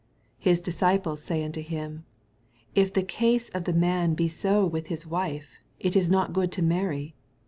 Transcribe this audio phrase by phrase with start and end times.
[0.41, 2.05] 10 His disciples say unto him,
[2.73, 6.51] If the case of the man be so with his Wife, it is not good
[6.53, 7.13] to marry.